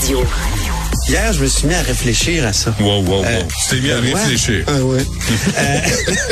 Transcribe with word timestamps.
Radio. 0.00 0.22
Hier, 1.08 1.32
je 1.32 1.42
me 1.42 1.46
suis 1.48 1.66
mis 1.66 1.74
à 1.74 1.82
réfléchir 1.82 2.46
à 2.46 2.52
ça. 2.52 2.72
Wow, 2.80 3.02
wow, 3.02 3.16
wow. 3.18 3.24
Euh, 3.24 3.40
tu 3.48 3.68
t'es 3.76 3.80
mis 3.82 3.90
à 3.90 4.00
Benoît- 4.00 4.14
réfléchir. 4.14 4.64
Ah 4.68 4.80
ouais. 4.84 5.00
Euh, 5.58 5.80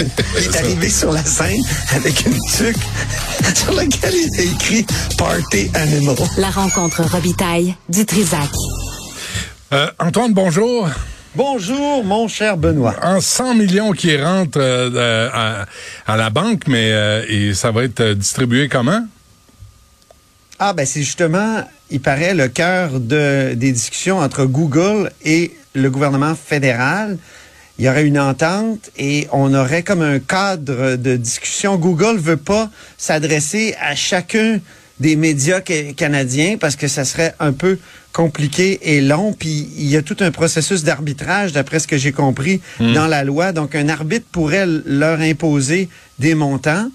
il 0.39 0.45
est 0.45 0.57
arrivé 0.57 0.89
sur 0.89 1.11
la 1.13 1.25
scène 1.25 1.61
avec 1.95 2.25
une 2.27 2.35
tuque 2.57 2.77
sur 3.57 3.73
laquelle 3.73 4.15
il 4.15 4.41
a 4.41 4.43
écrit 4.45 4.87
Party 5.19 5.71
Animal. 5.75 6.15
La 6.39 6.51
rencontre 6.51 7.03
Robitaille 7.11 7.75
du 7.89 8.07
Trisac. 8.07 8.49
Euh, 9.73 9.89
Antoine, 9.99 10.33
bonjour. 10.33 10.89
Bonjour, 11.35 12.05
mon 12.05 12.29
cher 12.29 12.57
Benoît. 12.57 12.95
En 13.03 13.21
100 13.21 13.55
millions 13.55 13.93
qui 13.93 14.17
rentrent 14.17 14.61
euh, 14.61 14.91
euh, 14.95 15.29
à, 15.33 15.67
à 16.13 16.17
la 16.17 16.31
banque, 16.31 16.63
mais 16.69 16.93
euh, 16.93 17.25
et 17.29 17.53
ça 17.53 17.73
va 17.73 17.83
être 17.83 18.01
euh, 18.01 18.15
distribué 18.15 18.69
comment? 18.69 19.01
Ah, 20.59 20.73
ben 20.73 20.87
c'est 20.87 21.01
justement, 21.03 21.63
il 21.91 22.01
paraît, 22.01 22.35
le 22.35 22.49
cœur 22.49 22.99
de, 22.99 23.53
des 23.55 23.73
discussions 23.73 24.19
entre 24.19 24.47
Google 24.47 25.11
et 25.25 25.53
le 25.75 25.91
gouvernement 25.91 26.35
fédéral. 26.35 27.19
Il 27.79 27.85
y 27.85 27.89
aurait 27.91 28.07
une 28.07 28.19
entente 28.19 28.91
et 28.97 29.29
on 29.33 29.53
aurait 29.53 29.83
comme 29.83 30.01
un 30.01 30.19
cadre 30.19 30.97
de 30.97 31.17
discussion. 31.17 31.77
Google 31.77 32.17
veut 32.17 32.39
pas 32.39 32.71
s'adresser 32.97 33.75
à 33.81 33.95
chacun 33.95 34.61
des 34.99 35.15
médias 35.15 35.61
ca- 35.67 35.93
canadiens 35.93 36.57
parce 36.59 36.75
que 36.75 36.89
ça 36.89 37.05
serait 37.05 37.35
un 37.39 37.53
peu 37.53 37.77
compliqué 38.15 38.79
et 38.97 39.03
long. 39.03 39.35
Puis 39.39 39.69
il 39.77 39.85
y 39.91 39.97
a 39.99 40.01
tout 40.01 40.17
un 40.21 40.31
processus 40.31 40.85
d'arbitrage, 40.85 41.53
d'après 41.53 41.81
ce 41.81 41.87
que 41.87 41.99
j'ai 41.99 42.13
compris, 42.13 42.63
dans 42.95 43.07
la 43.07 43.25
loi. 43.25 43.53
Donc 43.53 43.75
un 43.75 43.91
arbitre 43.91 44.25
pourrait 44.33 44.65
leur 44.87 45.21
imposer 45.21 45.91
des 46.19 46.35
montants. 46.35 46.89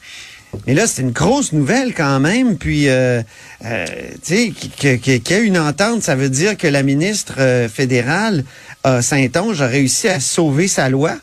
Et 0.68 0.74
là, 0.74 0.86
c'est 0.88 1.02
une 1.02 1.12
grosse 1.12 1.54
nouvelle 1.54 1.94
quand 1.94 2.20
même. 2.20 2.58
Puis, 2.58 2.90
euh, 2.90 3.22
euh, 3.66 3.86
tu 4.24 4.54
sais, 4.54 4.98
qu'il 4.98 5.16
y 5.16 5.34
ait 5.34 5.44
une 5.44 5.58
entente, 5.58 6.04
ça 6.04 6.16
veut 6.16 6.30
dire 6.30 6.58
que 6.58 6.68
la 6.68 6.84
ministre 6.84 7.36
euh, 7.40 7.70
fédérale 7.70 8.44
Saint-Onge 8.84 9.62
a 9.62 9.68
réussi 9.68 10.08
à 10.08 10.20
sauver 10.20 10.68
sa 10.68 10.90
loi. 10.90 11.16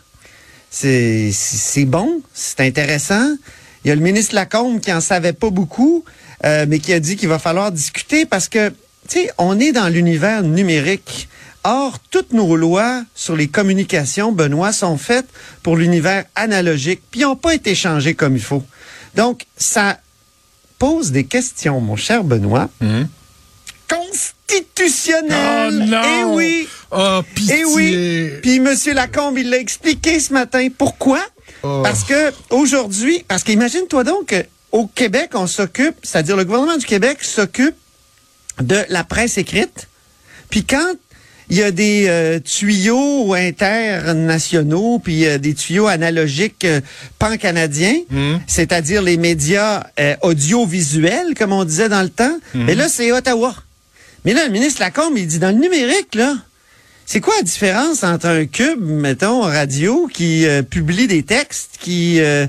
C'est 0.70 1.33
bon, 1.86 2.22
c'est 2.33 2.61
intéressant. 2.61 3.34
Il 3.84 3.89
y 3.89 3.91
a 3.91 3.97
le 3.97 4.00
ministre 4.00 4.36
Lacombe 4.36 4.80
qui 4.80 4.92
en 4.92 5.00
savait 5.00 5.33
pas 5.33 5.50
beaucoup, 5.50 6.05
mais 6.45 6.78
qui 6.78 6.92
a 6.92 7.00
dit 7.00 7.17
qu'il 7.17 7.28
va 7.28 7.41
falloir 7.41 7.72
discuter 7.72 8.27
parce 8.27 8.48
que, 8.48 8.69
tu 8.69 8.74
sais, 9.08 9.30
on 9.39 9.58
est 9.58 9.72
dans 9.72 9.89
l'univers 9.89 10.45
numérique. 10.45 11.28
Or, 11.64 11.98
toutes 12.12 12.33
nos 12.33 12.55
lois 12.55 13.02
sur 13.17 13.34
les 13.34 13.48
communications, 13.48 14.30
Benoît, 14.30 14.72
sont 14.72 14.97
faites 14.97 15.27
pour 15.64 15.77
l'univers 15.77 16.27
analogique, 16.36 17.02
puis 17.11 17.22
n'ont 17.22 17.34
pas 17.34 17.55
été 17.55 17.74
changées 17.74 18.14
comme 18.14 18.36
il 18.36 18.42
faut. 18.42 18.62
Donc, 19.14 19.45
ça 19.56 19.98
pose 20.78 21.11
des 21.11 21.25
questions, 21.25 21.81
mon 21.81 21.97
cher 21.97 22.25
Benoît. 22.25 22.69
Hum? 22.81 23.09
Constitutionnelles. 23.89 25.83
Oh 25.83 25.87
non! 25.87 26.03
Eh 26.05 26.25
oui! 26.25 26.69
Oh, 26.91 27.20
pitié! 27.34 27.61
Eh 27.61 27.64
oui. 27.64 28.31
Puis 28.42 28.56
M. 28.56 28.75
Lacombe, 28.95 29.39
il 29.39 29.51
l'a 29.51 29.59
expliqué 29.59 30.20
ce 30.20 30.33
matin. 30.33 30.69
Pourquoi? 30.77 31.20
Oh. 31.62 31.81
Parce 31.83 32.05
que 32.05 32.33
aujourd'hui, 32.51 33.25
parce 33.27 33.42
qu'imagine-toi 33.42 34.05
donc 34.05 34.34
au 34.73 34.86
Québec, 34.86 35.31
on 35.34 35.47
s'occupe, 35.47 35.97
c'est-à-dire 36.03 36.36
le 36.36 36.45
gouvernement 36.45 36.77
du 36.77 36.86
Québec 36.86 37.25
s'occupe 37.25 37.75
de 38.61 38.84
la 38.89 39.05
presse 39.05 39.39
écrite. 39.39 39.89
Puis 40.51 40.64
quand 40.64 40.95
il 41.50 41.56
y 41.56 41.62
a 41.62 41.70
des 41.70 42.06
euh, 42.08 42.38
tuyaux 42.41 43.32
internationaux, 43.34 44.98
puis 44.98 45.27
euh, 45.27 45.38
des 45.38 45.55
tuyaux 45.55 45.86
analogiques 45.86 46.64
euh, 46.64 46.80
pan-canadiens, 47.18 47.96
Mhm. 48.10 48.40
c'est-à-dire 48.46 49.02
les 49.02 49.16
médias 49.16 49.84
euh, 49.98 50.16
audiovisuels, 50.22 51.34
comme 51.36 51.52
on 51.52 51.64
disait 51.64 51.88
dans 51.88 52.02
le 52.02 52.08
temps, 52.10 52.38
mais 52.55 52.74
là, 52.74 52.88
c'est 52.88 53.12
Ottawa. 53.12 53.55
Mais 54.24 54.34
là, 54.34 54.44
le 54.46 54.52
ministre 54.52 54.80
Lacombe, 54.80 55.16
il 55.16 55.27
dit 55.27 55.38
dans 55.38 55.48
le 55.55 55.60
numérique, 55.60 56.14
là, 56.14 56.36
c'est 57.06 57.20
quoi 57.20 57.34
la 57.36 57.42
différence 57.42 58.05
entre 58.05 58.27
un 58.27 58.44
cube, 58.44 58.80
mettons, 58.83 59.40
radio, 59.40 60.08
qui 60.12 60.46
euh, 60.46 60.62
publie 60.62 61.06
des 61.06 61.22
textes, 61.22 61.77
qui, 61.80 62.20
euh, 62.20 62.46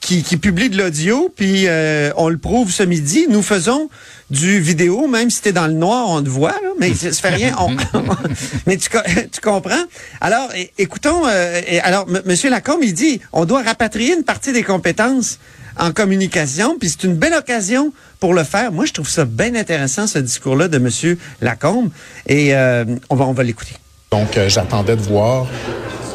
qui, 0.00 0.22
qui 0.22 0.36
publie 0.36 0.70
de 0.70 0.78
l'audio, 0.78 1.32
puis 1.34 1.64
euh, 1.66 2.10
on 2.16 2.28
le 2.28 2.38
prouve 2.38 2.70
ce 2.72 2.82
midi. 2.82 3.26
Nous 3.28 3.42
faisons 3.42 3.90
du 4.30 4.60
vidéo, 4.60 5.08
même 5.08 5.28
si 5.30 5.42
t'es 5.42 5.52
dans 5.52 5.66
le 5.66 5.72
noir, 5.72 6.06
on 6.08 6.22
te 6.22 6.28
voit, 6.28 6.52
là, 6.52 6.70
mais 6.78 6.94
ça 6.94 7.12
ça 7.12 7.28
fait 7.30 7.34
rien. 7.34 7.54
on- 7.58 7.74
mais 8.66 8.76
tu, 8.76 8.88
co- 8.90 8.98
tu 9.32 9.40
comprends? 9.40 9.84
Alors, 10.20 10.48
écoutons, 10.78 11.22
euh, 11.26 11.60
alors, 11.82 12.06
M. 12.08 12.22
Monsieur 12.26 12.48
Lacombe, 12.50 12.80
il 12.82 12.94
dit, 12.94 13.20
on 13.32 13.44
doit 13.44 13.62
rapatrier 13.62 14.14
une 14.14 14.22
partie 14.24 14.52
des 14.52 14.62
compétences 14.62 15.38
en 15.78 15.92
communication, 15.92 16.76
puis 16.78 16.88
c'est 16.90 17.04
une 17.04 17.14
belle 17.14 17.34
occasion 17.34 17.92
pour 18.20 18.34
le 18.34 18.44
faire. 18.44 18.72
Moi, 18.72 18.84
je 18.86 18.92
trouve 18.92 19.08
ça 19.08 19.24
bien 19.24 19.54
intéressant, 19.54 20.06
ce 20.06 20.18
discours-là 20.18 20.68
de 20.68 20.78
Monsieur 20.78 21.18
Lacombe, 21.40 21.90
et 22.26 22.54
euh, 22.54 22.84
on 23.10 23.16
va, 23.16 23.26
on 23.26 23.32
va 23.32 23.42
l'écouter. 23.44 23.74
Donc, 24.10 24.36
euh, 24.36 24.48
j'attendais 24.48 24.96
de 24.96 25.02
voir, 25.02 25.46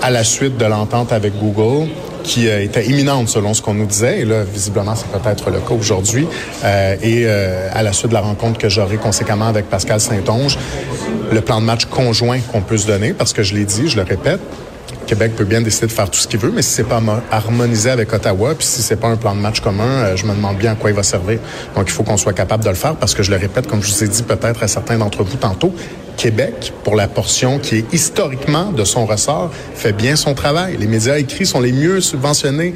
à 0.02 0.10
la 0.10 0.24
suite 0.24 0.58
de 0.58 0.66
l'entente 0.66 1.14
avec 1.14 1.34
Google, 1.40 1.90
qui 2.24 2.48
euh, 2.48 2.64
était 2.64 2.86
imminente 2.86 3.30
selon 3.30 3.54
ce 3.54 3.62
qu'on 3.62 3.74
nous 3.74 3.86
disait, 3.86 4.22
et 4.22 4.26
là, 4.26 4.44
visiblement, 4.44 4.96
c'est 4.96 5.08
peut-être 5.08 5.50
le 5.50 5.60
cas 5.60 5.74
aujourd'hui, 5.78 6.28
euh, 6.64 6.96
et 7.02 7.24
euh, 7.26 7.70
à 7.74 7.84
la 7.84 7.94
suite 7.94 8.10
de 8.10 8.14
la 8.14 8.22
rencontre 8.22 8.58
que 8.58 8.70
j'aurai 8.70 8.98
conséquemment 8.98 9.48
avec 9.48 9.70
Pascal 9.70 10.00
Saint-Onge, 10.00 10.58
le 11.32 11.42
plan 11.42 11.60
de 11.62 11.66
match 11.66 11.86
conjoint 11.86 12.40
qu'on 12.52 12.62
peut 12.62 12.78
se 12.78 12.88
donner, 12.88 13.14
parce 13.14 13.34
que 13.34 13.44
je 13.44 13.54
l'ai 13.56 13.66
dit, 13.66 13.88
je 13.90 13.98
le 13.98 14.04
répète, 14.04 14.40
Québec 15.06 15.34
peut 15.36 15.44
bien 15.44 15.62
décider 15.62 15.88
de 15.88 15.92
faire 15.92 16.10
tout 16.10 16.18
ce 16.20 16.28
qu'il 16.30 16.40
veut, 16.40 16.52
mais 16.52 16.62
si 16.62 16.70
c'est 16.72 16.86
pas 16.86 17.02
mo- 17.02 17.18
harmonisé 17.30 17.90
avec 17.90 18.14
Ottawa, 18.14 18.56
puis 18.56 18.66
si 18.66 18.82
c'est 18.82 18.96
pas 18.96 19.10
un 19.10 19.18
plan 19.18 19.36
de 19.36 19.42
match 19.42 19.60
commun, 19.60 20.16
je 20.16 20.26
me 20.26 20.34
demande 20.34 20.58
bien 20.58 20.72
à 20.72 20.76
quoi 20.76 20.92
il 20.92 20.96
va 20.96 21.04
servir. 21.04 21.40
Donc, 21.76 21.86
il 21.88 21.92
faut 21.92 22.04
qu'on 22.04 22.16
soit 22.16 22.32
capable 22.32 22.64
de 22.64 22.70
le 22.70 22.76
faire 22.76 22.96
parce 22.96 23.14
que 23.14 23.22
je 23.22 23.30
le 23.30 23.38
répète, 23.38 23.68
comme 23.68 23.84
je 23.84 23.92
vous 23.92 24.04
ai 24.04 24.08
dit 24.08 24.24
peut-être 24.24 24.64
à 24.64 24.68
certains 24.70 24.98
d'entre 24.98 25.24
vous 25.24 25.36
tantôt, 25.36 25.74
Québec, 26.18 26.74
pour 26.84 26.96
la 26.96 27.08
portion 27.08 27.60
qui 27.60 27.78
est 27.78 27.94
historiquement 27.94 28.72
de 28.72 28.84
son 28.84 29.06
ressort, 29.06 29.52
fait 29.76 29.94
bien 29.94 30.16
son 30.16 30.34
travail. 30.34 30.78
Les 30.80 30.88
médias 30.88 31.18
écrits 31.18 31.46
sont 31.46 31.60
les 31.60 31.72
mieux 31.72 32.02
subventionnés, 32.02 32.74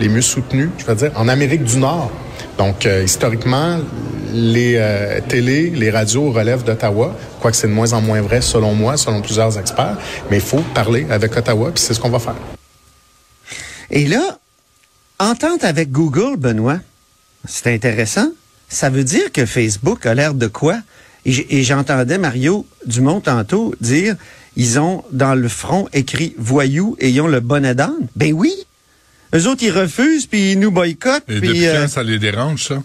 les 0.00 0.08
mieux 0.08 0.22
soutenus, 0.22 0.70
je 0.78 0.84
veux 0.84 0.94
dire, 0.94 1.12
en 1.16 1.28
Amérique 1.28 1.64
du 1.64 1.78
Nord. 1.78 2.10
Donc, 2.58 2.86
euh, 2.86 3.02
historiquement, 3.04 3.78
les 4.32 4.74
euh, 4.76 5.20
télés, 5.28 5.70
les 5.70 5.90
radios 5.90 6.30
relèvent 6.30 6.64
d'Ottawa, 6.64 7.16
quoique 7.40 7.56
c'est 7.56 7.68
de 7.68 7.72
moins 7.72 7.92
en 7.92 8.00
moins 8.00 8.20
vrai 8.20 8.40
selon 8.40 8.74
moi, 8.74 8.96
selon 8.96 9.20
plusieurs 9.20 9.58
experts. 9.58 9.96
Mais 10.30 10.36
il 10.36 10.42
faut 10.42 10.62
parler 10.74 11.06
avec 11.10 11.36
Ottawa, 11.36 11.70
puis 11.72 11.82
c'est 11.82 11.94
ce 11.94 12.00
qu'on 12.00 12.10
va 12.10 12.18
faire. 12.18 12.36
Et 13.90 14.06
là, 14.06 14.38
entente 15.18 15.64
avec 15.64 15.90
Google, 15.90 16.36
Benoît, 16.36 16.78
c'est 17.46 17.72
intéressant. 17.72 18.28
Ça 18.68 18.88
veut 18.88 19.04
dire 19.04 19.32
que 19.32 19.46
Facebook 19.46 20.06
a 20.06 20.14
l'air 20.14 20.34
de 20.34 20.46
quoi? 20.46 20.76
Et 21.26 21.62
j'entendais 21.62 22.18
Mario 22.18 22.66
Dumont 22.86 23.20
tantôt 23.20 23.74
dire, 23.80 24.16
ils 24.56 24.78
ont 24.78 25.04
dans 25.12 25.34
le 25.34 25.48
front 25.48 25.88
écrit 25.92 26.34
voyou 26.38 26.96
et 26.98 27.10
ils 27.10 27.20
ont 27.20 27.28
le 27.28 27.40
bonnet 27.40 27.74
d'âne. 27.74 28.08
Ben 28.16 28.32
oui! 28.32 28.52
Eux 29.34 29.46
autres, 29.46 29.62
ils 29.62 29.70
refusent, 29.70 30.26
puis 30.26 30.52
ils 30.52 30.58
nous 30.58 30.70
boycottent. 30.70 31.24
Et 31.28 31.38
puis, 31.38 31.48
depuis 31.48 31.66
euh, 31.66 31.82
quand 31.82 31.88
ça 31.88 32.02
les 32.02 32.18
dérange, 32.18 32.64
ça? 32.68 32.82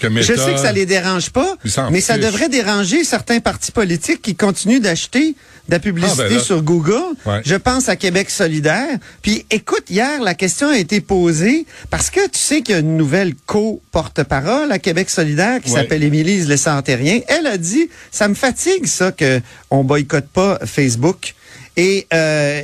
Que 0.00 0.08
je 0.22 0.34
sais 0.34 0.54
que 0.54 0.60
ça 0.60 0.72
les 0.72 0.86
dérange 0.86 1.30
pas, 1.30 1.56
mais 1.90 2.00
ça 2.00 2.18
devrait 2.18 2.48
déranger 2.48 3.04
certains 3.04 3.40
partis 3.40 3.72
politiques 3.72 4.22
qui 4.22 4.34
continuent 4.34 4.80
d'acheter 4.80 5.34
de 5.68 5.74
la 5.76 5.78
publicité 5.78 6.22
Ah, 6.26 6.28
ben 6.30 6.40
sur 6.40 6.62
Google. 6.62 6.94
Ouais. 7.26 7.42
Je 7.44 7.54
pense 7.54 7.88
à 7.88 7.94
Québec 7.94 8.28
solidaire. 8.30 8.98
Puis 9.22 9.44
écoute, 9.50 9.84
hier, 9.88 10.20
la 10.20 10.34
question 10.34 10.68
a 10.68 10.76
été 10.78 11.00
posée 11.00 11.64
parce 11.90 12.10
que 12.10 12.20
tu 12.28 12.38
sais 12.38 12.62
qu'il 12.62 12.74
y 12.74 12.76
a 12.78 12.80
une 12.80 12.96
nouvelle 12.96 13.34
co-porte-parole 13.46 14.72
à 14.72 14.78
Québec 14.78 15.10
solidaire 15.10 15.60
qui 15.60 15.70
Ouais. 15.70 15.80
s'appelle 15.82 16.02
Émilie 16.02 16.44
Lessantérien. 16.44 17.20
Elle 17.28 17.46
a 17.46 17.56
dit, 17.56 17.88
ça 18.10 18.28
me 18.28 18.34
fatigue 18.34 18.86
ça 18.86 19.12
que 19.12 19.40
on 19.70 19.84
boycotte 19.84 20.28
pas 20.28 20.58
Facebook. 20.64 21.34
Et 21.76 22.06
euh, 22.12 22.62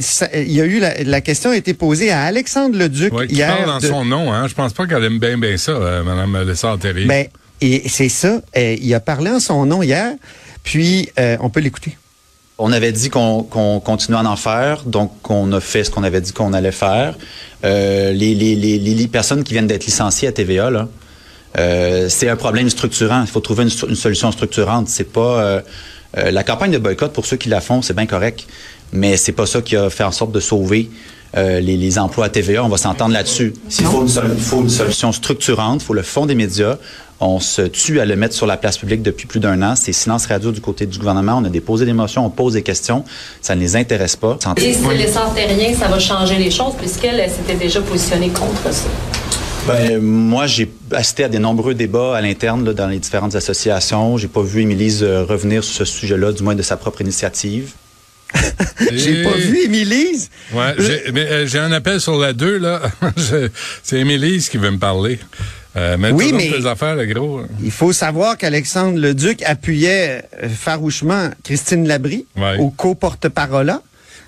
ça- 0.00 0.28
il 0.34 0.52
y 0.52 0.60
a 0.60 0.64
eu 0.64 0.78
la, 0.80 1.02
la 1.04 1.20
question 1.20 1.50
a 1.50 1.56
été 1.56 1.74
posée 1.74 2.10
à 2.10 2.22
Alexandre 2.24 2.76
Leduc 2.76 3.12
Ouais, 3.14 3.26
qui 3.28 3.36
hier. 3.36 3.48
parle 3.56 3.66
dans 3.66 3.78
de- 3.78 3.86
son 3.86 4.04
nom, 4.04 4.32
hein? 4.32 4.46
Je 4.48 4.54
pense 4.54 4.72
pas 4.72 4.86
qu'elle 4.86 5.04
aime 5.04 5.18
bien, 5.18 5.38
bien 5.38 5.56
ça, 5.56 5.72
euh, 5.72 6.02
Mme 6.02 6.46
Lessard-Terrier. 6.46 7.06
Ben, 7.06 7.26
et 7.60 7.88
c'est 7.88 8.08
ça. 8.08 8.40
Euh, 8.56 8.76
il 8.80 8.92
a 8.94 9.00
parlé 9.00 9.30
en 9.30 9.40
son 9.40 9.64
nom 9.64 9.82
hier. 9.82 10.14
Puis, 10.64 11.08
euh, 11.18 11.36
on 11.40 11.50
peut 11.50 11.60
l'écouter. 11.60 11.96
On 12.58 12.70
avait 12.72 12.92
dit 12.92 13.08
qu'on 13.10 13.42
qu'on 13.42 13.80
continuait 13.80 14.18
à 14.18 14.24
en 14.24 14.36
faire, 14.36 14.82
donc 14.84 15.28
on 15.30 15.50
a 15.52 15.60
fait 15.60 15.82
ce 15.84 15.90
qu'on 15.90 16.02
avait 16.04 16.20
dit 16.20 16.32
qu'on 16.32 16.52
allait 16.52 16.70
faire. 16.72 17.16
Euh, 17.64 18.12
les, 18.12 18.34
les, 18.34 18.54
les, 18.54 18.78
les 18.78 18.94
li- 18.94 19.08
personnes 19.08 19.42
qui 19.42 19.52
viennent 19.54 19.66
d'être 19.66 19.86
licenciées 19.86 20.28
à 20.28 20.32
TVA, 20.32 20.70
là, 20.70 20.88
euh, 21.58 22.08
c'est 22.08 22.28
un 22.28 22.36
problème 22.36 22.68
structurant. 22.70 23.22
Il 23.22 23.26
faut 23.26 23.40
trouver 23.40 23.64
une, 23.64 23.94
solution 23.96 24.30
structurante. 24.32 24.88
C'est 24.88 25.10
pas 25.12 25.42
euh, 25.42 25.60
euh, 26.18 26.30
la 26.30 26.44
campagne 26.44 26.70
de 26.70 26.78
boycott 26.78 27.12
pour 27.12 27.26
ceux 27.26 27.36
qui 27.36 27.48
la 27.48 27.60
font, 27.60 27.82
c'est 27.82 27.94
bien 27.94 28.06
correct, 28.06 28.46
mais 28.92 29.16
c'est 29.16 29.32
pas 29.32 29.46
ça 29.46 29.62
qui 29.62 29.76
a 29.76 29.90
fait 29.90 30.04
en 30.04 30.12
sorte 30.12 30.32
de 30.32 30.40
sauver 30.40 30.90
euh, 31.36 31.60
les, 31.60 31.76
les 31.76 31.98
emplois 31.98 32.26
à 32.26 32.28
TVA. 32.28 32.62
On 32.62 32.68
va 32.68 32.76
s'entendre 32.76 33.12
là-dessus. 33.12 33.54
Faut 33.70 34.02
une, 34.02 34.08
il 34.08 34.42
faut 34.42 34.60
une 34.60 34.68
solution 34.68 35.12
structurante, 35.12 35.80
il 35.82 35.86
faut 35.86 35.94
le 35.94 36.02
fond 36.02 36.26
des 36.26 36.34
médias. 36.34 36.76
On 37.24 37.38
se 37.38 37.62
tue 37.62 38.00
à 38.00 38.04
le 38.04 38.16
mettre 38.16 38.34
sur 38.34 38.46
la 38.46 38.56
place 38.56 38.76
publique 38.76 39.00
depuis 39.00 39.28
plus 39.28 39.38
d'un 39.38 39.62
an. 39.62 39.74
C'est 39.76 39.92
silence 39.92 40.26
radio 40.26 40.50
du 40.50 40.60
côté 40.60 40.86
du 40.86 40.98
gouvernement. 40.98 41.38
On 41.40 41.44
a 41.44 41.48
déposé 41.48 41.86
des 41.86 41.92
motions, 41.92 42.26
on 42.26 42.30
pose 42.30 42.54
des 42.54 42.62
questions. 42.62 43.04
Ça 43.40 43.54
ne 43.54 43.60
les 43.60 43.76
intéresse 43.76 44.16
pas. 44.16 44.38
Et 44.56 44.74
si 44.74 44.80
l'essence 44.88 45.32
terrien, 45.32 45.72
ça 45.72 45.86
va 45.86 46.00
changer 46.00 46.36
les 46.36 46.50
choses 46.50 46.74
puisqu'elle 46.76 47.20
elle 47.20 47.30
s'était 47.30 47.54
déjà 47.54 47.80
positionnée 47.80 48.30
contre 48.30 48.74
ça? 48.74 48.88
Ben, 49.68 50.00
moi, 50.00 50.46
j'ai 50.46 50.66
assisté 50.94 51.24
à 51.24 51.28
des 51.28 51.38
nombreux 51.38 51.74
débats 51.74 52.16
à 52.16 52.20
l'interne 52.20 52.64
là, 52.64 52.72
dans 52.74 52.88
les 52.88 52.98
différentes 52.98 53.34
associations. 53.34 54.16
J'ai 54.18 54.28
pas 54.28 54.42
vu 54.42 54.60
Émilise 54.62 55.02
euh, 55.02 55.24
revenir 55.24 55.62
sur 55.64 55.74
ce 55.74 55.84
sujet-là, 55.84 56.32
du 56.32 56.42
moins 56.42 56.54
de 56.54 56.62
sa 56.62 56.76
propre 56.76 57.00
initiative. 57.00 57.72
J'ai 58.92 59.22
pas 59.22 59.36
vu 59.36 59.58
Émilise. 59.64 60.30
Ouais, 60.54 60.74
j'ai, 60.78 61.12
mais, 61.12 61.26
euh, 61.30 61.46
j'ai 61.46 61.58
un 61.58 61.70
appel 61.72 62.00
sur 62.00 62.18
la 62.18 62.32
2, 62.32 62.58
là. 62.58 62.80
Je- 63.16 63.48
c'est 63.82 63.98
Émilise 63.98 64.48
qui 64.48 64.56
veut 64.56 64.70
me 64.70 64.78
parler. 64.78 65.18
Euh, 65.76 65.96
mais 65.98 66.10
Oui, 66.12 66.32
mais- 66.34 66.50
tes 66.50 66.66
affaires, 66.66 66.96
le 66.96 67.06
gros. 67.06 67.42
Il 67.62 67.70
faut 67.70 67.92
savoir 67.92 68.36
qu'Alexandre 68.38 68.98
Leduc 68.98 69.42
appuyait 69.42 70.22
euh, 70.42 70.48
farouchement 70.48 71.30
Christine 71.44 71.86
Labrie 71.86 72.26
Ouais. 72.36 72.56
au 72.58 72.70
co-porte-parole. 72.70 73.74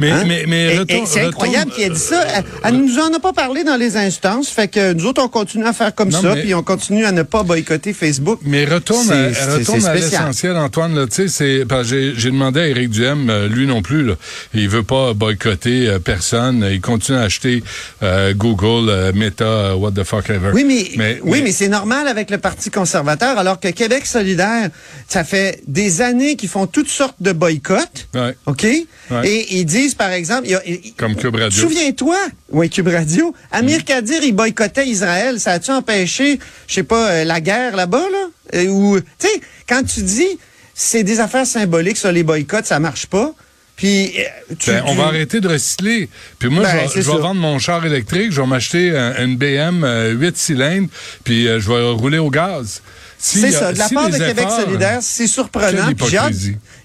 Mais, 0.00 0.10
Hein? 0.10 0.24
mais, 0.26 0.44
mais 0.46 0.78
c'est 1.06 1.20
incroyable 1.20 1.70
qu'il 1.72 1.84
ait 1.84 1.90
dit 1.90 1.98
ça. 1.98 2.24
Elle, 2.34 2.44
elle 2.64 2.76
nous 2.76 2.98
en 2.98 3.12
a 3.12 3.20
pas 3.20 3.32
parlé 3.32 3.64
dans 3.64 3.76
les 3.76 3.96
instances. 3.96 4.48
Fait 4.48 4.68
que 4.68 4.92
nous 4.92 5.06
autres, 5.06 5.22
on 5.22 5.28
continue 5.28 5.66
à 5.66 5.72
faire 5.72 5.94
comme 5.94 6.10
Non, 6.10 6.20
ça, 6.20 6.34
puis 6.36 6.54
on 6.54 6.62
continue 6.62 7.04
à 7.04 7.12
ne 7.12 7.22
pas 7.22 7.42
boycotter 7.42 7.92
Facebook. 7.92 8.40
Mais 8.44 8.64
retourne 8.64 9.10
à, 9.10 9.28
retourne 9.56 9.84
à 9.84 9.94
l'essentiel, 9.94 10.56
Antoine. 10.56 10.94
Là, 10.94 11.06
c'est 11.08 11.64
j'ai, 11.84 12.14
j'ai 12.16 12.30
demandé 12.30 12.60
à 12.60 12.66
Éric 12.68 12.90
Duhem, 12.90 13.28
euh, 13.30 13.48
lui 13.48 13.66
non 13.66 13.82
plus, 13.82 14.04
là, 14.04 14.14
il 14.54 14.68
veut 14.68 14.82
pas 14.82 15.14
boycotter 15.14 15.88
euh, 15.88 15.98
personne. 15.98 16.66
Il 16.70 16.80
continue 16.80 17.18
à 17.18 17.22
acheter 17.22 17.62
euh, 18.02 18.34
Google, 18.34 18.88
euh, 18.88 19.12
Meta, 19.14 19.44
euh, 19.44 19.74
what 19.74 19.92
the 19.92 20.04
fuck 20.04 20.30
ever. 20.30 20.50
Oui, 20.52 20.64
mais, 20.64 21.20
oui, 21.22 21.42
mais, 21.42 21.52
c'est 21.52 21.68
normal 21.68 22.08
avec 22.08 22.30
le 22.30 22.38
Parti 22.38 22.70
conservateur, 22.70 23.38
alors 23.38 23.60
que 23.60 23.68
Québec 23.68 24.06
solidaire, 24.06 24.70
ça 25.08 25.24
fait 25.24 25.62
des 25.66 26.02
années 26.02 26.36
qu'ils 26.36 26.48
font 26.48 26.66
toutes 26.66 26.88
sortes 26.88 27.16
de 27.20 27.32
boycotts. 27.32 28.08
Ouais. 28.14 28.36
OK? 28.46 28.62
Ouais. 29.10 29.28
Et 29.28 29.56
ils 29.58 29.64
disent, 29.64 29.83
par 29.92 30.10
exemple... 30.12 30.42
il 30.46 30.52
y 30.52 30.54
a- 30.54 30.62
Comme 30.96 31.14
Cube 31.16 31.34
Radio. 31.34 31.60
Souviens-toi, 31.62 32.16
oui, 32.50 32.70
Cube 32.70 32.88
Radio, 32.88 33.34
Amir 33.52 33.80
Mm. 33.80 33.82
Kadir, 33.82 34.22
il 34.22 34.32
boycottait 34.32 34.86
Israël. 34.86 35.38
Ça 35.40 35.52
a-tu 35.52 35.70
empêché, 35.72 36.38
je 36.68 36.74
sais 36.74 36.82
pas, 36.84 37.10
euh, 37.10 37.24
la 37.24 37.40
guerre 37.40 37.76
là-bas, 37.76 38.04
là? 38.10 38.26
Euh, 38.54 38.68
Ou, 38.68 39.00
tu 39.00 39.06
sais, 39.18 39.40
quand 39.68 39.82
tu 39.82 40.02
dis, 40.02 40.38
c'est 40.74 41.02
des 41.02 41.20
affaires 41.20 41.46
symboliques 41.46 41.96
sur 41.98 42.12
les 42.12 42.22
boycotts, 42.22 42.66
ça 42.66 42.78
marche 42.80 43.06
pas. 43.06 43.34
Puis, 43.76 44.14
euh, 44.18 44.54
tu, 44.58 44.70
Ben, 44.70 44.84
on 44.86 44.94
va 44.94 45.06
arrêter 45.06 45.40
de 45.40 45.48
recycler. 45.48 46.08
Puis 46.38 46.48
moi, 46.48 46.62
Ben, 46.62 46.88
je 46.88 46.94
vais, 46.94 47.02
je 47.02 47.10
vendre 47.10 47.40
mon 47.40 47.58
char 47.58 47.84
électrique, 47.84 48.30
je 48.30 48.40
vais 48.40 48.46
m'acheter 48.46 48.96
un- 48.96 49.24
une 49.24 49.36
BM 49.36 49.82
euh, 49.82 50.12
8 50.12 50.36
cylindres, 50.36 50.88
puis 51.24 51.48
euh, 51.48 51.58
je 51.60 51.68
vais 51.68 51.90
rouler 51.90 52.18
au 52.18 52.30
gaz. 52.30 52.82
Si, 53.18 53.40
C'est 53.40 53.56
euh, 53.56 53.58
ça, 53.58 53.72
de 53.72 53.78
la 53.78 53.88
si 53.88 53.94
part 53.94 54.10
de 54.10 54.18
Québec 54.18 54.48
solidaire, 54.64 54.98
c'est 55.02 55.26
surprenant. 55.26 55.88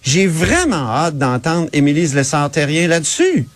J'ai 0.01 0.25
vraiment 0.27 0.88
hâte 0.89 1.18
d'entendre 1.18 1.69
Émilise 1.74 2.15
Lessard-Terrien 2.15 2.88
là-dessus. 2.88 3.47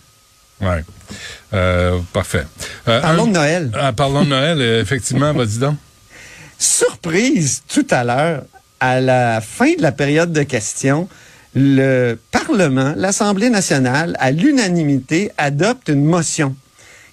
Euh, 1.52 1.98
parfait. 2.12 2.44
Euh, 2.88 3.00
Parlons 3.00 3.24
un- 3.24 3.28
de 3.28 3.32
Noël. 3.32 3.70
Ah, 3.74 3.92
parlons 3.92 4.24
de 4.24 4.28
Noël, 4.30 4.58
euh, 4.60 4.80
effectivement, 4.82 5.32
vas-y 5.34 5.58
donc. 5.58 5.76
Surprise, 6.58 7.62
tout 7.72 7.86
à 7.90 8.04
l'heure, 8.04 8.42
à 8.80 9.00
la 9.00 9.40
fin 9.40 9.72
de 9.74 9.82
la 9.82 9.92
période 9.92 10.32
de 10.32 10.42
questions, 10.42 11.08
le 11.54 12.16
Parlement, 12.32 12.94
l'Assemblée 12.96 13.50
nationale, 13.50 14.16
à 14.18 14.30
l'unanimité, 14.30 15.30
adopte 15.38 15.88
une 15.88 16.04
motion 16.04 16.54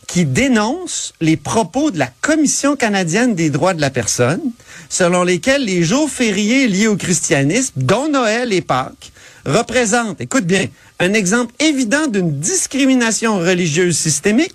qui 0.07 0.25
dénonce 0.25 1.13
les 1.21 1.37
propos 1.37 1.89
de 1.91 1.97
la 1.99 2.09
Commission 2.21 2.75
canadienne 2.75 3.33
des 3.33 3.49
droits 3.49 3.73
de 3.73 3.79
la 3.81 3.89
personne, 3.89 4.41
selon 4.89 5.23
lesquels 5.23 5.63
les 5.63 5.83
jours 5.83 6.09
fériés 6.09 6.67
liés 6.67 6.87
au 6.87 6.97
christianisme, 6.97 7.73
dont 7.77 8.09
Noël 8.09 8.51
et 8.51 8.61
Pâques, 8.61 9.11
représentent, 9.45 10.19
écoute 10.21 10.45
bien, 10.45 10.67
un 10.99 11.13
exemple 11.13 11.53
évident 11.59 12.07
d'une 12.07 12.39
discrimination 12.39 13.39
religieuse 13.39 13.97
systémique 13.97 14.53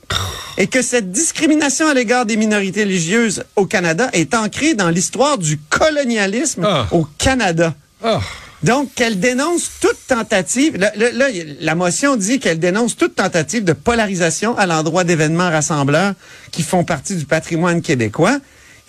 et 0.59 0.67
que 0.67 0.83
cette 0.83 1.11
discrimination 1.11 1.89
à 1.89 1.95
l'égard 1.95 2.27
des 2.27 2.37
minorités 2.37 2.85
religieuses 2.85 3.45
au 3.57 3.67
Canada 3.67 4.11
est 4.13 4.35
ancrée 4.35 4.75
dans 4.75 4.91
l'histoire 4.91 5.39
du 5.39 5.59
colonialisme 5.71 6.65
Ah. 6.65 6.87
au 6.93 7.07
Canada. 7.19 7.75
Ah, 8.05 8.21
Donc, 8.63 8.95
qu'elle 8.95 9.21
dénonce 9.21 9.71
toute 9.81 9.99
tentative, 10.07 10.77
là, 10.77 10.91
là, 10.97 11.13
là, 11.13 11.27
la 11.61 11.75
motion 11.75 12.17
dit 12.17 12.41
qu'elle 12.41 12.59
dénonce 12.59 12.97
toute 12.97 13.15
tentative 13.15 13.65
de 13.65 13.73
polarisation 13.75 14.57
à 14.57 14.67
l'endroit 14.67 15.05
d'événements 15.05 15.51
rassembleurs 15.51 16.15
qui 16.53 16.63
font 16.63 16.83
partie 16.85 17.17
du 17.17 17.27
patrimoine 17.27 17.83
québécois. 17.83 18.39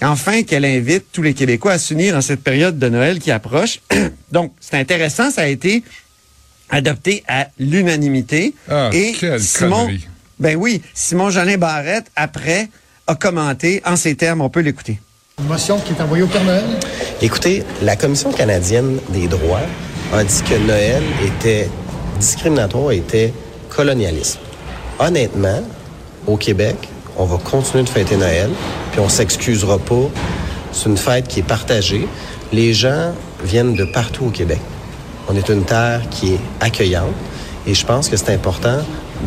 Enfin, 0.01 0.43
qu'elle 0.43 0.63
invite 0.65 1.05
tous 1.11 1.23
les 1.23 1.33
Québécois 1.33 1.73
à 1.73 1.79
s'unir 1.79 2.15
en 2.15 2.21
cette 2.21 2.43
période 2.43 2.77
de 2.77 2.87
Noël 2.87 3.17
qui 3.19 3.31
approche. 3.31 3.79
Donc, 4.31 4.53
c'est 4.59 4.77
intéressant, 4.77 5.31
ça 5.31 5.41
a 5.41 5.47
été 5.47 5.83
adopté 6.69 7.23
à 7.27 7.47
l'unanimité. 7.57 8.53
Ah, 8.69 8.91
Et 8.93 9.13
quelle 9.13 9.41
Simon, 9.41 9.85
connerie. 9.85 10.07
ben 10.39 10.55
oui, 10.55 10.81
Simon 10.93 11.31
Jolin 11.31 11.57
Barrette, 11.57 12.11
après, 12.15 12.69
a 13.07 13.15
commenté 13.15 13.81
en 13.85 13.95
ces 13.95 14.15
termes, 14.15 14.41
on 14.41 14.49
peut 14.49 14.59
l'écouter. 14.59 14.99
Une 15.39 15.49
motion 15.49 15.79
qui 15.79 15.93
est 15.93 16.01
envoyée 16.01 16.23
au 16.23 16.27
Père 16.27 16.43
Noël. 16.43 16.65
Écoutez, 17.21 17.63
la 17.83 17.95
Commission 17.95 18.31
canadienne 18.31 18.97
des 19.09 19.27
droits 19.27 19.61
a 20.11 20.23
dit 20.23 20.41
que 20.41 20.55
Noël 20.55 21.03
était 21.23 21.69
discriminatoire, 22.19 22.91
était 22.91 23.31
colonialisme. 23.69 24.39
Honnêtement, 24.97 25.61
au 26.25 26.37
Québec, 26.37 26.75
on 27.17 27.25
va 27.25 27.37
continuer 27.37 27.83
de 27.83 27.89
fêter 27.89 28.17
Noël, 28.17 28.49
puis 28.91 28.99
on 28.99 29.09
s'excusera 29.09 29.77
pas. 29.77 30.09
C'est 30.71 30.89
une 30.89 30.97
fête 30.97 31.27
qui 31.27 31.41
est 31.41 31.47
partagée. 31.47 32.07
Les 32.51 32.73
gens 32.73 33.13
viennent 33.43 33.75
de 33.75 33.85
partout 33.85 34.25
au 34.25 34.31
Québec. 34.31 34.59
On 35.29 35.35
est 35.35 35.49
une 35.49 35.65
terre 35.65 36.01
qui 36.09 36.33
est 36.33 36.39
accueillante 36.61 37.13
et 37.67 37.75
je 37.75 37.85
pense 37.85 38.09
que 38.09 38.17
c'est 38.17 38.33
important 38.33 38.79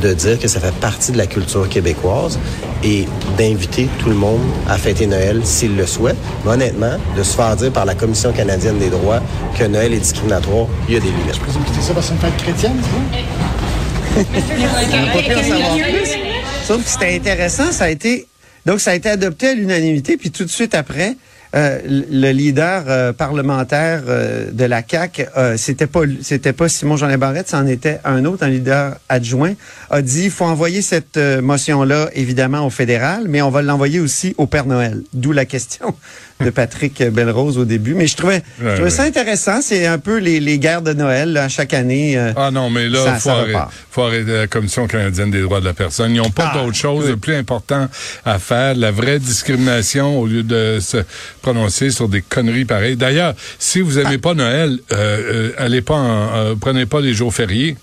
de 0.02 0.12
dire 0.12 0.40
que 0.40 0.48
ça 0.48 0.58
fait 0.58 0.74
partie 0.80 1.12
de 1.12 1.18
la 1.18 1.26
culture 1.26 1.68
québécoise 1.68 2.36
et 2.84 3.06
d'inviter 3.36 3.88
tout 3.98 4.08
le 4.08 4.14
monde 4.14 4.40
à 4.68 4.78
fêter 4.78 5.06
Noël 5.06 5.40
s'il 5.44 5.76
le 5.76 5.86
souhaite. 5.86 6.16
Mais 6.44 6.52
honnêtement, 6.52 6.96
de 7.16 7.22
se 7.22 7.36
faire 7.36 7.56
dire 7.56 7.72
par 7.72 7.84
la 7.84 7.94
Commission 7.94 8.32
canadienne 8.32 8.78
des 8.78 8.90
droits 8.90 9.20
que 9.58 9.64
Noël 9.64 9.92
est 9.92 9.98
discriminatoire, 9.98 10.66
il 10.88 10.94
y 10.94 10.96
a 10.96 11.00
des 11.00 11.08
limites. 11.08 11.34
Je 11.34 11.40
présume 11.40 11.62
que 11.62 11.70
c'est 11.74 11.86
ça 11.86 11.94
parce 11.94 12.08
que 12.08 12.14
c'est 12.18 12.26
une 12.26 12.32
fête 12.32 12.42
chrétienne, 12.42 12.76
tu 12.82 12.90
vois? 12.90 14.24
On 14.92 15.06
n'a 15.06 15.12
pas 15.12 15.22
pu 15.22 15.34
en 15.34 15.42
savoir 15.42 15.74
plus. 15.76 16.10
Sauf 16.66 16.84
que 16.84 16.90
c'était 16.90 17.14
intéressant, 17.16 17.70
ça 17.72 17.84
a 17.84 17.90
été 17.90 18.26
donc 18.66 18.80
ça 18.80 18.90
a 18.90 18.94
été 18.94 19.08
adopté 19.08 19.48
à 19.48 19.54
l'unanimité, 19.54 20.16
puis 20.16 20.30
tout 20.30 20.44
de 20.44 20.50
suite 20.50 20.74
après, 20.74 21.16
euh, 21.54 21.78
le 21.84 22.30
leader 22.30 22.84
euh, 22.86 23.12
parlementaire 23.12 24.02
euh, 24.08 24.50
de 24.52 24.64
la 24.64 24.82
CAC, 24.82 25.26
c'était 25.56 25.86
pas 25.86 26.00
c'était 26.22 26.52
pas 26.52 26.68
Simon 26.68 26.96
Jean 26.96 27.16
Barrette, 27.18 27.48
c'en 27.48 27.66
était 27.66 27.98
un 28.04 28.24
autre, 28.24 28.44
un 28.44 28.48
leader 28.48 28.96
adjoint, 29.08 29.54
a 29.90 30.02
dit 30.02 30.24
il 30.24 30.30
faut 30.30 30.44
envoyer 30.44 30.82
cette 30.82 31.18
motion 31.42 31.82
là 31.84 32.08
évidemment 32.14 32.66
au 32.66 32.70
fédéral, 32.70 33.24
mais 33.28 33.42
on 33.42 33.50
va 33.50 33.62
l'envoyer 33.62 34.00
aussi 34.00 34.34
au 34.38 34.46
Père 34.46 34.66
Noël. 34.66 35.02
D'où 35.12 35.32
la 35.32 35.44
question 35.44 35.94
de 36.40 36.48
Patrick 36.48 37.02
Belrose 37.02 37.58
au 37.58 37.66
début. 37.66 37.92
Mais 37.92 38.06
je 38.06 38.16
trouvais, 38.16 38.42
je 38.62 38.74
trouvais 38.76 38.88
ça 38.88 39.02
intéressant. 39.02 39.60
C'est 39.60 39.86
un 39.86 39.98
peu 39.98 40.16
les, 40.18 40.40
les 40.40 40.58
guerres 40.58 40.80
de 40.80 40.94
Noël 40.94 41.34
là, 41.34 41.48
chaque 41.50 41.74
année. 41.74 42.16
Ah 42.34 42.50
non, 42.50 42.70
mais 42.70 42.88
là, 42.88 43.04
Ça- 43.04 43.14
faut, 43.16 43.20
ça 43.20 43.32
arrêter, 43.34 43.52
repart. 43.52 43.72
faut 43.90 44.02
arrêter 44.04 44.32
la 44.38 44.46
Commission 44.46 44.86
canadienne 44.86 45.30
des 45.30 45.42
droits 45.42 45.60
de 45.60 45.66
la 45.66 45.74
personne. 45.74 46.12
Ils 46.12 46.16
n'ont 46.22 46.30
pas 46.30 46.52
Ah, 46.54 46.58
d'autre 46.62 46.76
chose 46.76 47.08
de 47.08 47.14
plus 47.14 47.34
important 47.34 47.88
à 48.24 48.38
faire. 48.38 48.74
La 48.74 48.90
vraie 48.90 49.18
discrimination 49.18 50.18
au 50.18 50.26
lieu 50.26 50.42
de 50.42 50.78
se 50.80 50.98
prononcer 51.40 51.90
sur 51.90 52.08
des 52.08 52.22
conneries 52.22 52.64
pareilles. 52.64 52.96
D'ailleurs, 52.96 53.34
si 53.58 53.80
vous 53.80 53.98
aimez 53.98 54.18
pas 54.18 54.34
Noël, 54.34 54.78
euh, 54.92 54.96
euh, 55.50 55.52
allez 55.58 55.80
pas, 55.82 55.94
en- 55.96 56.36
euh, 56.36 56.54
prenez 56.60 56.86
pas 56.86 57.00
les 57.00 57.14
jours 57.14 57.34
fériés. 57.34 57.76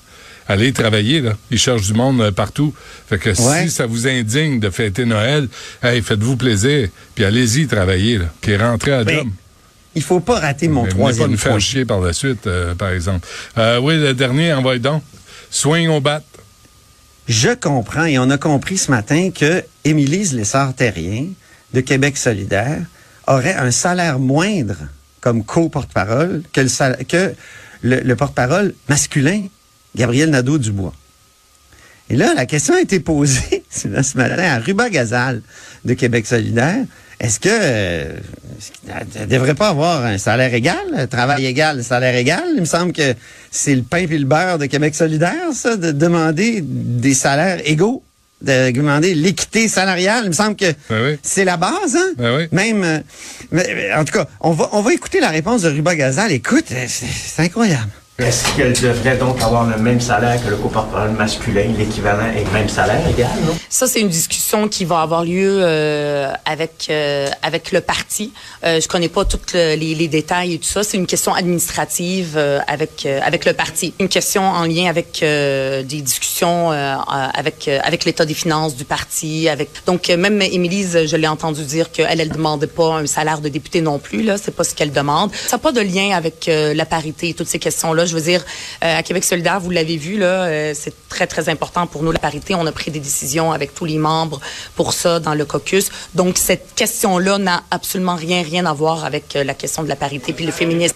Allez 0.49 0.71
travailler, 0.71 1.19
là. 1.19 1.33
Ils 1.51 1.59
cherchent 1.59 1.87
du 1.87 1.93
monde 1.93 2.31
partout. 2.31 2.73
Fait 3.09 3.17
que 3.17 3.29
Ouais. 3.31 3.63
si 3.63 3.69
ça 3.69 3.85
vous 3.85 4.07
indigne 4.07 4.61
de 4.61 4.69
fêter 4.69 5.03
Noël, 5.03 5.49
hey, 5.83 6.01
faites-vous 6.01 6.37
plaisir, 6.37 6.87
puis 7.15 7.25
allez-y 7.25 7.67
travailler, 7.67 8.19
là. 8.19 8.25
Puis 8.39 8.55
rentrez 8.55 8.93
à 8.93 9.05
job. 9.05 9.27
il 9.93 10.01
faut 10.01 10.19
pas 10.21 10.39
rater 10.39 10.67
mon 10.69 10.83
Mais 10.83 10.89
venez 10.89 10.91
pas 10.91 10.99
troisième 10.99 11.31
nous 11.31 11.37
faire 11.37 11.59
chier 11.59 11.83
par 11.85 11.99
la 11.99 12.13
suite, 12.13 12.47
euh, 12.47 12.75
par 12.75 12.91
exemple. 12.91 13.27
Euh, 13.57 13.79
oui, 13.81 13.99
le 13.99 14.13
dernier, 14.13 14.53
envoie 14.53 14.77
donc. 14.77 15.03
Swing 15.49 15.89
au 15.89 15.99
bat. 15.99 16.21
Je 17.27 17.49
comprends 17.49 18.05
et 18.05 18.17
on 18.17 18.29
a 18.29 18.37
compris 18.37 18.77
ce 18.77 18.89
matin 18.89 19.31
que 19.37 19.63
Émilise 19.83 20.33
Lessard-Terrien 20.33 21.25
de 21.73 21.81
Québec 21.81 22.15
solidaire 22.15 22.79
aurait 23.27 23.55
un 23.55 23.71
salaire 23.71 24.19
moindre 24.19 24.77
comme 25.21 25.43
co-porte-parole 25.43 26.43
que 26.53 26.61
le, 26.61 27.03
que 27.03 27.33
le, 27.81 27.99
le 27.99 28.15
porte-parole 28.15 28.73
masculin, 28.89 29.43
Gabriel 29.95 30.29
Nadeau-Dubois. 30.29 30.93
Et 32.09 32.15
là, 32.15 32.33
la 32.33 32.45
question 32.45 32.75
a 32.75 32.81
été 32.81 32.99
posée 32.99 33.63
ce 33.69 33.87
matin 34.17 34.43
à 34.43 34.59
Ruba 34.59 34.89
Gazal 34.89 35.41
de 35.83 35.93
Québec 35.93 36.25
solidaire. 36.25 36.85
Est-ce 37.19 37.39
que 37.39 37.49
euh, 37.51 38.13
qu'elle 39.11 39.27
devrait 39.27 39.55
pas 39.55 39.69
avoir 39.69 40.05
un 40.05 40.19
salaire 40.19 40.53
égal, 40.53 41.07
travail 41.09 41.47
égal, 41.47 41.83
salaire 41.83 42.15
égal? 42.15 42.43
Il 42.53 42.61
me 42.61 42.65
semble 42.65 42.93
que 42.93 43.15
c'est 43.49 43.75
le 43.75 43.81
pain 43.81 44.05
et 44.09 44.17
le 44.17 44.25
beurre 44.25 44.59
de 44.59 44.67
Québec 44.67 44.93
solidaire, 44.93 45.51
ça, 45.53 45.75
de 45.77 45.91
demander 45.91 46.61
des 46.61 47.15
salaires 47.15 47.59
égaux, 47.65 48.03
de 48.41 48.71
demander 48.71 49.13
l'équité 49.15 49.67
salariale. 49.67 50.23
Il 50.25 50.29
me 50.29 50.33
semble 50.33 50.55
que 50.55 50.71
Ben 50.89 51.03
oui. 51.11 51.17
c'est 51.23 51.45
la 51.45 51.57
base, 51.57 51.95
hein? 51.95 52.13
Ben 52.17 52.37
oui. 52.37 52.47
Même, 52.51 52.83
euh, 52.83 52.99
mais- 53.51 53.93
en 53.95 54.05
tout 54.05 54.13
cas, 54.13 54.27
on 54.41 54.51
va, 54.51 54.69
on 54.73 54.81
va 54.81 54.93
écouter 54.93 55.19
la 55.19 55.29
réponse 55.29 55.63
de 55.63 55.69
Ruba 55.69 55.95
Gazal. 55.95 56.31
Écoute, 56.31 56.65
euh, 56.71 56.85
c'est 56.87 57.41
incroyable. 57.43 57.89
Est-ce 58.19 58.55
qu'elle 58.55 58.73
devrait 58.73 59.15
donc 59.15 59.39
avoir 59.43 59.63
le 59.67 59.77
même 59.77 60.01
salaire 60.01 60.43
que 60.43 60.49
le 60.49 60.55
coporporal 60.55 61.11
masculin, 61.11 61.71
l'équivalent 61.77 62.31
et 62.35 62.43
le 62.43 62.49
même 62.49 62.67
salaire 62.67 63.07
égal, 63.07 63.29
non? 63.45 63.55
Ça, 63.69 63.85
c'est 63.85 64.01
une 64.01 64.09
discussion 64.09 64.67
qui 64.67 64.85
va 64.85 65.01
avoir 65.01 65.23
lieu 65.23 65.59
euh, 65.61 66.31
avec 66.43 66.87
euh, 66.89 67.27
avec 67.43 67.71
le 67.71 67.79
parti. 67.79 68.33
Euh, 68.65 68.81
je 68.81 68.87
connais 68.87 69.07
pas 69.07 69.23
tous 69.23 69.53
les, 69.53 69.75
les, 69.75 70.07
détails 70.07 70.55
et 70.55 70.57
tout 70.57 70.67
ça. 70.67 70.83
C'est 70.83 70.97
une 70.97 71.05
question 71.05 71.31
administrative 71.35 72.33
euh, 72.37 72.59
avec 72.65 73.05
euh, 73.05 73.19
avec 73.23 73.45
le 73.45 73.53
parti. 73.53 73.93
Une 73.99 74.09
question 74.09 74.41
en 74.41 74.65
lien 74.65 74.87
avec 74.89 75.21
euh, 75.21 75.83
des 75.83 76.01
discussions 76.01 76.71
avec 76.71 77.67
avec 77.67 78.03
l'état 78.05 78.25
des 78.25 78.33
finances 78.33 78.75
du 78.75 78.85
parti. 78.85 79.47
Avec 79.47 79.69
donc 79.85 80.09
même 80.09 80.41
Émilise, 80.41 81.05
je 81.05 81.15
l'ai 81.17 81.27
entendu 81.27 81.63
dire 81.65 81.91
qu'elle 81.91 82.19
elle 82.19 82.31
demandait 82.31 82.65
pas 82.65 82.95
un 82.95 83.05
salaire 83.05 83.41
de 83.41 83.49
député 83.49 83.81
non 83.81 83.99
plus. 83.99 84.23
Là, 84.23 84.37
c'est 84.39 84.55
pas 84.55 84.63
ce 84.63 84.73
qu'elle 84.73 84.91
demande. 84.91 85.29
Ça 85.35 85.57
n'a 85.57 85.61
pas 85.61 85.71
de 85.71 85.81
lien 85.81 86.15
avec 86.15 86.49
la 86.49 86.85
parité 86.87 87.29
et 87.29 87.33
toutes 87.35 87.47
ces 87.47 87.59
questions-là. 87.59 88.06
Je 88.07 88.15
veux 88.15 88.21
dire, 88.21 88.43
euh, 88.83 88.97
à 88.97 89.03
Québec 89.03 89.23
solidaire, 89.23 89.59
vous 89.59 89.69
l'avez 89.69 89.97
vu, 89.97 90.17
là, 90.17 90.45
euh, 90.45 90.73
c'est 90.75 90.93
très, 91.09 91.27
très 91.27 91.49
important 91.49 91.87
pour 91.87 92.03
nous, 92.03 92.11
la 92.11 92.19
parité. 92.19 92.55
On 92.55 92.65
a 92.65 92.71
pris 92.71 92.91
des 92.91 92.99
décisions 92.99 93.51
avec 93.51 93.73
tous 93.73 93.85
les 93.85 93.97
membres 93.97 94.39
pour 94.75 94.93
ça 94.93 95.19
dans 95.19 95.33
le 95.33 95.45
caucus. 95.45 95.89
Donc, 96.15 96.37
cette 96.37 96.73
question-là 96.75 97.37
n'a 97.37 97.63
absolument 97.71 98.15
rien, 98.15 98.41
rien 98.41 98.65
à 98.65 98.73
voir 98.73 99.05
avec 99.05 99.35
euh, 99.35 99.43
la 99.43 99.53
question 99.53 99.83
de 99.83 99.89
la 99.89 99.95
parité 99.95 100.33
puis 100.33 100.45
le 100.45 100.51
féminisme. 100.51 100.95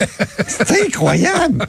C'est 0.48 0.86
incroyable! 0.86 1.66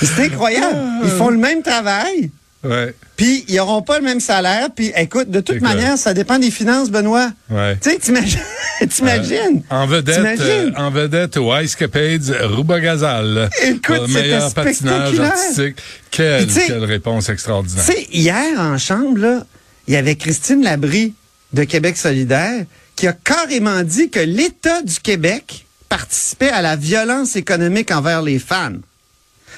C'est 0.00 0.26
incroyable! 0.26 0.78
Ils 1.04 1.10
font 1.10 1.30
le 1.30 1.38
même 1.38 1.62
travail. 1.62 2.30
Ouais. 2.62 2.94
Puis 3.16 3.44
ils 3.48 3.56
n'auront 3.56 3.82
pas 3.82 3.98
le 3.98 4.04
même 4.04 4.20
salaire. 4.20 4.68
Puis 4.74 4.92
écoute, 4.94 5.30
de 5.30 5.40
toute 5.40 5.60
manière, 5.60 5.96
ça 5.96 6.12
dépend 6.12 6.38
des 6.38 6.50
finances, 6.50 6.90
Benoît. 6.90 7.30
Ouais. 7.50 7.76
Tu 7.80 7.90
sais, 7.90 7.98
t'imagines? 7.98 8.40
t'imagines? 8.90 9.62
En 9.70 9.86
vedette, 9.86 10.40
euh, 10.40 10.70
en 10.76 10.90
vedette 10.90 11.36
au 11.38 11.56
Ice 11.58 11.74
Capades, 11.74 12.36
Rouba 12.42 12.78
Gazal. 12.80 13.48
Écoute, 13.62 14.02
le 14.02 14.06
meilleur 14.08 14.52
patinage 14.52 15.18
artistique. 15.18 15.76
Quelle, 16.10 16.46
quelle 16.46 16.84
réponse 16.84 17.28
extraordinaire. 17.30 17.84
Tu 17.86 17.92
sais, 17.92 18.06
hier 18.12 18.58
en 18.58 18.76
chambre, 18.76 19.18
là, 19.18 19.46
il 19.88 19.94
y 19.94 19.96
avait 19.96 20.16
Christine 20.16 20.62
Labrie 20.62 21.14
de 21.52 21.64
Québec 21.64 21.96
solidaire 21.96 22.64
qui 22.96 23.06
a 23.06 23.12
carrément 23.12 23.82
dit 23.82 24.10
que 24.10 24.20
l'État 24.20 24.82
du 24.82 24.98
Québec 25.00 25.66
participait 25.88 26.50
à 26.50 26.62
la 26.62 26.76
violence 26.76 27.36
économique 27.36 27.90
envers 27.90 28.22
les 28.22 28.38
femmes. 28.38 28.80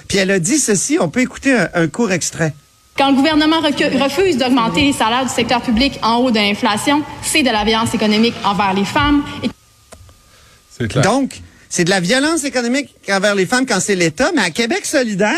Puis 0.07 0.19
elle 0.19 0.31
a 0.31 0.39
dit 0.39 0.59
ceci, 0.59 0.99
on 1.01 1.09
peut 1.09 1.21
écouter 1.21 1.53
un, 1.53 1.69
un 1.75 1.89
court 1.89 2.13
extrait. 2.13 2.55
Quand 2.99 3.11
le 3.11 3.17
gouvernement 3.17 3.61
refuse 3.61 4.37
d'augmenter 4.37 4.81
les 4.81 4.93
salaires 4.93 5.23
du 5.23 5.33
secteur 5.33 5.63
public 5.63 6.01
en 6.03 6.17
haut 6.17 6.33
de 6.33 6.37
l'inflation, 6.37 7.05
c'est 7.23 7.45
de 7.45 7.51
la 7.51 7.65
violence 7.65 7.95
économique 7.95 8.35
envers 8.45 8.75
les 8.75 8.85
femmes. 8.85 9.23
Et 9.45 9.51
C'est 10.77 10.89
clair. 10.89 11.05
Donc, 11.05 11.41
c'est 11.69 11.85
de 11.85 11.91
la 11.91 12.01
violence 12.01 12.43
économique 12.43 12.93
envers 13.09 13.37
les 13.37 13.47
femmes 13.47 13.67
quand 13.67 13.79
c'est 13.79 13.95
l'État, 13.95 14.33
mais 14.35 14.43
à 14.43 14.51
Québec 14.51 14.85
solidaire, 14.85 15.37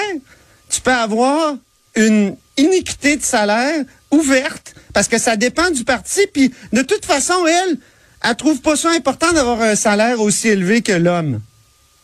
tu 0.70 0.80
peux 0.80 0.90
avoir 0.90 1.54
une 1.96 2.34
iniquité 2.56 3.18
de 3.18 3.22
salaire 3.22 3.84
ouverte 4.10 4.74
parce 4.94 5.08
que 5.08 5.18
ça 5.18 5.36
dépend 5.36 5.70
du 5.70 5.84
parti. 5.84 6.20
Puis 6.32 6.54
de 6.72 6.80
toute 6.80 7.04
façon, 7.04 7.46
elle, 7.46 7.76
elle 8.24 8.36
trouve 8.36 8.62
pas 8.62 8.76
ça 8.76 8.90
important 8.92 9.32
d'avoir 9.32 9.60
un 9.60 9.74
salaire 9.74 10.22
aussi 10.22 10.48
élevé 10.48 10.80
que 10.80 10.92
l'homme. 10.92 11.40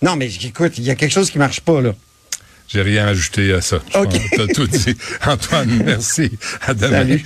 Non, 0.03 0.17
mais 0.17 0.29
écoute, 0.35 0.77
il 0.77 0.85
y 0.85 0.91
a 0.91 0.95
quelque 0.95 1.13
chose 1.13 1.31
qui 1.31 1.39
marche 1.39 1.63
pas 1.63 1.81
là. 1.81 1.95
J'ai 2.69 2.83
rien 2.83 3.07
ajouté 3.07 3.53
à 3.53 3.61
ça. 3.61 3.81
Je 3.93 3.99
OK. 3.99 4.11
pense 4.11 4.19
que 4.31 4.37
T'as 4.47 4.53
tout 4.53 4.67
dit. 4.67 4.97
Antoine, 5.27 5.83
merci. 5.85 6.31
À 6.67 6.75
demain. 6.75 6.91
Salut. 6.91 7.25